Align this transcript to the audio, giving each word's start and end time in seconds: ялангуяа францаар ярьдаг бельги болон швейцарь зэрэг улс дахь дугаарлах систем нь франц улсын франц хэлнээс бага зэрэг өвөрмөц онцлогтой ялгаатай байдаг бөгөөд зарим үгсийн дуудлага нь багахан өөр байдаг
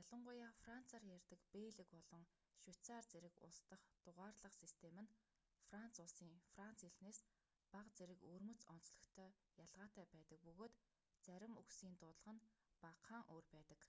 ялангуяа 0.00 0.50
францаар 0.62 1.04
ярьдаг 1.16 1.40
бельги 1.54 1.84
болон 1.94 2.22
швейцарь 2.60 3.06
зэрэг 3.12 3.34
улс 3.46 3.58
дахь 3.70 3.88
дугаарлах 4.04 4.54
систем 4.62 4.94
нь 5.02 5.14
франц 5.68 5.94
улсын 6.04 6.30
франц 6.54 6.78
хэлнээс 6.84 7.18
бага 7.72 7.90
зэрэг 7.98 8.20
өвөрмөц 8.28 8.60
онцлогтой 8.74 9.30
ялгаатай 9.64 10.04
байдаг 10.14 10.38
бөгөөд 10.46 10.74
зарим 11.26 11.52
үгсийн 11.60 11.94
дуудлага 12.00 12.32
нь 12.36 12.44
багахан 12.82 13.22
өөр 13.32 13.46
байдаг 13.54 13.80